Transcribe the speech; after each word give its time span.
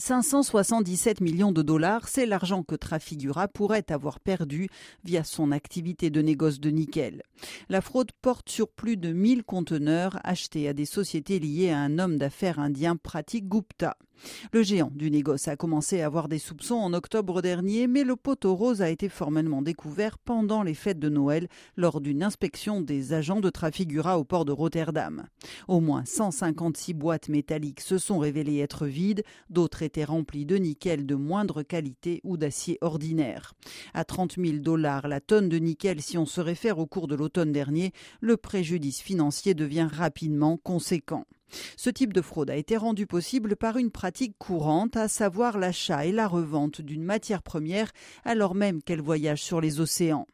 577 0.00 1.20
millions 1.20 1.52
de 1.52 1.60
dollars, 1.60 2.08
c'est 2.08 2.24
l'argent 2.24 2.62
que 2.62 2.74
Trafigura 2.74 3.48
pourrait 3.48 3.84
avoir 3.90 4.18
perdu 4.18 4.68
via 5.04 5.24
son 5.24 5.52
activité 5.52 6.08
de 6.08 6.22
négoce 6.22 6.58
de 6.58 6.70
nickel. 6.70 7.22
La 7.68 7.82
fraude 7.82 8.10
porte 8.22 8.48
sur 8.48 8.68
plus 8.70 8.96
de 8.96 9.12
1000 9.12 9.44
conteneurs 9.44 10.18
achetés 10.24 10.68
à 10.68 10.72
des 10.72 10.86
sociétés 10.86 11.38
liées 11.38 11.70
à 11.70 11.80
un 11.80 11.98
homme 11.98 12.16
d'affaires 12.16 12.58
indien 12.58 12.96
Pratik 12.96 13.46
Gupta. 13.46 13.98
Le 14.52 14.62
géant 14.62 14.90
du 14.94 15.10
négoce 15.10 15.48
a 15.48 15.56
commencé 15.56 16.00
à 16.00 16.06
avoir 16.06 16.28
des 16.28 16.38
soupçons 16.38 16.76
en 16.76 16.92
octobre 16.92 17.42
dernier, 17.42 17.86
mais 17.86 18.04
le 18.04 18.16
poteau 18.16 18.54
rose 18.54 18.82
a 18.82 18.90
été 18.90 19.08
formellement 19.08 19.62
découvert 19.62 20.18
pendant 20.18 20.62
les 20.62 20.74
fêtes 20.74 20.98
de 20.98 21.08
Noël 21.08 21.48
lors 21.76 22.00
d'une 22.00 22.22
inspection 22.22 22.80
des 22.80 23.12
agents 23.12 23.40
de 23.40 23.50
Trafigura 23.50 24.18
au 24.18 24.24
port 24.24 24.44
de 24.44 24.52
Rotterdam. 24.52 25.24
Au 25.68 25.80
moins 25.80 26.04
156 26.04 26.94
boîtes 26.94 27.28
métalliques 27.28 27.80
se 27.80 27.98
sont 27.98 28.18
révélées 28.18 28.58
être 28.58 28.86
vides, 28.86 29.22
d'autres 29.48 29.82
étaient 29.82 30.04
remplies 30.04 30.46
de 30.46 30.56
nickel 30.56 31.06
de 31.06 31.14
moindre 31.14 31.62
qualité 31.62 32.20
ou 32.24 32.36
d'acier 32.36 32.78
ordinaire. 32.80 33.54
À 33.94 34.04
30 34.04 34.36
000 34.36 34.58
dollars 34.58 35.08
la 35.08 35.20
tonne 35.20 35.48
de 35.48 35.58
nickel 35.58 36.02
si 36.02 36.18
on 36.18 36.26
se 36.26 36.40
réfère 36.40 36.78
au 36.78 36.86
cours 36.86 37.08
de 37.08 37.14
l'automne 37.14 37.52
dernier, 37.52 37.92
le 38.20 38.36
préjudice 38.36 39.00
financier 39.00 39.54
devient 39.54 39.88
rapidement 39.90 40.56
conséquent. 40.56 41.24
Ce 41.76 41.90
type 41.90 42.12
de 42.12 42.22
fraude 42.22 42.50
a 42.50 42.56
été 42.56 42.76
rendu 42.76 43.06
possible 43.06 43.56
par 43.56 43.76
une 43.76 43.90
pratique 43.90 44.36
courante, 44.38 44.96
à 44.96 45.08
savoir 45.08 45.58
l'achat 45.58 46.06
et 46.06 46.12
la 46.12 46.28
revente 46.28 46.80
d'une 46.80 47.04
matière 47.04 47.42
première 47.42 47.90
alors 48.24 48.54
même 48.54 48.82
qu'elle 48.82 49.00
voyage 49.00 49.42
sur 49.42 49.60
les 49.60 49.80
océans. 49.80 50.26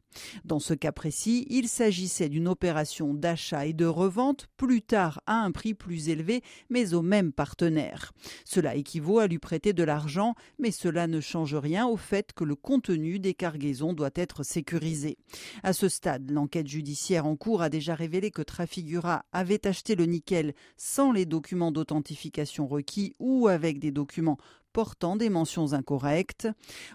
Dans 0.44 0.58
ce 0.58 0.74
cas 0.74 0.92
précis, 0.92 1.46
il 1.50 1.68
s'agissait 1.68 2.28
d'une 2.28 2.48
opération 2.48 3.14
d'achat 3.14 3.66
et 3.66 3.72
de 3.72 3.86
revente 3.86 4.46
plus 4.56 4.82
tard 4.82 5.20
à 5.26 5.34
un 5.42 5.52
prix 5.52 5.74
plus 5.74 6.08
élevé, 6.08 6.42
mais 6.70 6.94
au 6.94 7.02
même 7.02 7.32
partenaire. 7.32 8.12
Cela 8.44 8.74
équivaut 8.74 9.18
à 9.18 9.26
lui 9.26 9.38
prêter 9.38 9.72
de 9.72 9.82
l'argent, 9.82 10.34
mais 10.58 10.70
cela 10.70 11.06
ne 11.06 11.20
change 11.20 11.54
rien 11.54 11.86
au 11.86 11.96
fait 11.96 12.32
que 12.32 12.44
le 12.44 12.54
contenu 12.54 13.18
des 13.18 13.34
cargaisons 13.34 13.92
doit 13.92 14.10
être 14.14 14.42
sécurisé. 14.42 15.18
À 15.62 15.72
ce 15.72 15.88
stade, 15.88 16.30
l'enquête 16.30 16.68
judiciaire 16.68 17.26
en 17.26 17.36
cours 17.36 17.62
a 17.62 17.68
déjà 17.68 17.94
révélé 17.94 18.30
que 18.30 18.42
Trafigura 18.42 19.24
avait 19.32 19.66
acheté 19.66 19.94
le 19.94 20.06
nickel 20.06 20.54
sans 20.76 21.12
les 21.12 21.26
documents 21.26 21.72
d'authentification 21.72 22.66
requis 22.66 23.14
ou 23.18 23.48
avec 23.48 23.78
des 23.78 23.90
documents 23.90 24.38
portant 24.76 25.16
des 25.16 25.30
mentions 25.30 25.72
incorrectes. 25.72 26.48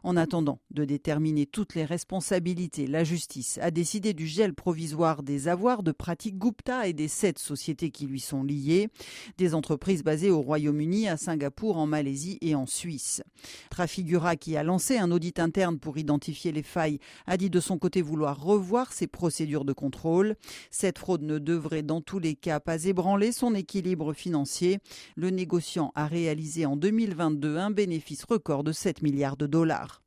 En 0.04 0.16
attendant 0.16 0.60
de 0.70 0.86
déterminer 0.86 1.48
toutes 1.48 1.74
les 1.74 1.84
responsabilités, 1.84 2.86
la 2.86 3.04
justice 3.04 3.58
a 3.60 3.72
décidé 3.72 4.14
du 4.14 4.28
gel 4.28 4.54
provisoire 4.54 5.24
des 5.24 5.48
avoirs 5.48 5.82
de 5.82 5.92
pratique 5.92 6.38
Gupta 6.38 6.88
et 6.88 6.94
des 6.94 7.08
sept 7.08 7.40
sociétés 7.40 7.90
qui 7.90 8.06
lui 8.06 8.20
sont 8.20 8.44
liées, 8.44 8.90
des 9.40 9.56
entreprises 9.56 10.04
basées 10.04 10.30
au 10.30 10.42
Royaume-Uni, 10.42 11.08
à 11.08 11.18
Singapour, 11.18 11.80
en 11.80 11.88
Malaisie 11.88 12.38
et 12.42 12.54
en 12.54 12.68
Suisse. 12.68 13.24
Trafigura, 13.72 14.36
qui 14.36 14.58
a 14.58 14.62
lancé 14.62 15.00
un 15.00 15.10
audit 15.10 15.40
interne 15.40 15.80
pour 15.80 15.98
identifier 15.98 16.52
les 16.52 16.62
failles, 16.62 17.00
a 17.26 17.36
dit 17.36 17.50
de 17.50 17.60
son 17.60 17.80
côté 17.80 18.04
vouloir 18.04 18.44
revoir 18.44 18.94
ses 18.94 19.08
procédures 19.08 19.66
de 19.66 19.74
contrôle. 19.74 20.36
Cette 20.70 21.00
fraude 21.00 21.24
ne 21.24 21.40
devrait 21.40 21.82
dans 21.82 22.02
tous 22.02 22.20
les 22.20 22.36
cas 22.36 22.60
pas 22.60 22.84
ébranler 22.84 23.32
son 23.32 23.56
équilibre 23.56 24.14
financier. 24.14 24.78
Le 25.16 25.32
négociant 25.32 25.92
a 25.96 26.06
réalisé 26.06 26.68
en 26.68 26.76
2022 26.76 27.58
un 27.58 27.71
bénéfice 27.72 28.24
record 28.24 28.64
de 28.64 28.72
7 28.72 29.02
milliards 29.02 29.38
de 29.38 29.48
dollars. 29.48 30.00